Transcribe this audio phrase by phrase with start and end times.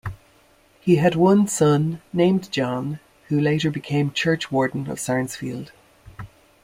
[0.79, 5.69] He had one son, named John, who later became churchwarden of Sarnesfield.